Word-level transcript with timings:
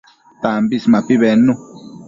Tambis 0.41 0.83
mapi 0.91 1.13
bednu 1.21 1.53